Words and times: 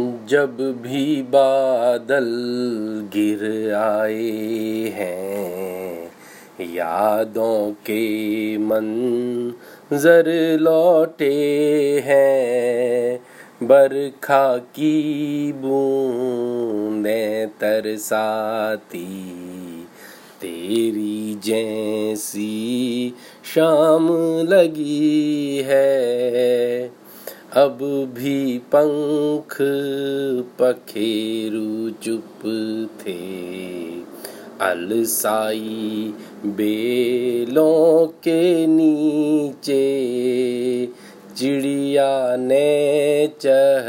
जब 0.00 0.82
भी 0.82 1.22
बादल 1.22 2.26
गिर 3.12 3.72
आए 3.74 4.90
हैं, 4.94 6.04
यादों 6.60 7.72
के 7.72 8.58
मन 8.58 8.88
जर 9.92 10.58
लौटे 10.60 11.32
हैं। 12.04 13.20
बरखा 13.62 14.56
की 14.56 15.52
बूंदें 15.52 17.48
तरसाती, 17.48 19.32
तेरी 20.40 21.38
जैसी 21.44 23.14
शाम 23.54 24.08
लगी 24.48 25.62
है। 25.66 27.07
अब 27.52 27.78
भी 28.14 28.58
पंख 28.58 29.58
पखेरु 30.60 31.90
चुप 31.90 32.40
थे। 33.00 33.18
अलसाई 34.60 36.14
बेलों 36.46 38.06
के 38.06 38.66
नीचे 38.66 39.78
चिड़िया 41.36 42.36
ने 42.36 43.26
चह 43.40 43.86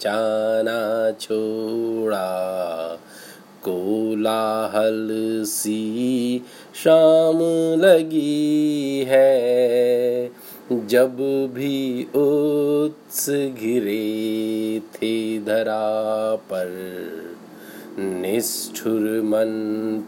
चाना 0.00 1.10
छोड़ा। 1.20 3.00
कोलाहल 3.64 5.08
सी 5.46 6.42
शाम 6.84 7.38
लगी 7.80 9.04
है। 9.08 10.43
जब 10.72 11.16
भी 11.54 12.04
उत्स 12.04 13.30
घिरे 13.30 14.80
थे 14.80 15.38
धरा 15.38 16.34
पर, 16.34 16.70
निष्ठुर 17.98 19.22
मन 19.24 19.46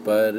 पर 0.01 0.35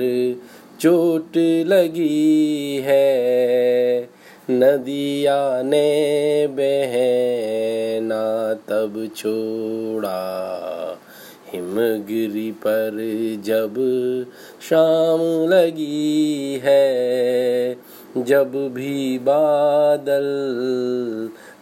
चोट 0.81 1.65
लगी 1.67 2.83
है। 2.85 4.09
नदिया 4.51 5.63
ने 5.63 6.47
बहना 6.47 8.55
तब 8.55 9.11
छोड़ा, 9.17 10.99
हिमगिरी 11.53 12.51
पर 12.51 12.91
जब 13.45 13.75
शाम 14.63 15.49
लगी 15.49 16.61
है। 16.65 17.77
जब 18.17 18.75
भी 18.75 19.19
बादल 19.19 20.29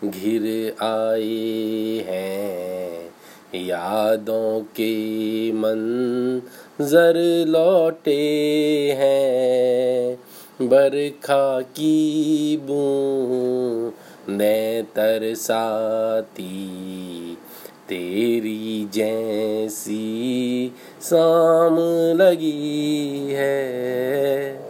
घिर 0.09 0.75
आए 0.83 2.05
हैं, 2.07 3.11
यादों 3.55 4.61
के 4.61 5.53
मंजर 5.53 7.45
लौटे 7.49 8.97
हैं। 8.99 10.19
बरखा 10.69 11.61
की 11.61 12.57
बूंदें 12.57 14.85
तरसाती 14.85 16.67
तेरी 17.89 18.89
जैसी 18.95 20.73
शाम 21.03 21.77
लगी 22.17 23.29
है। 23.33 24.66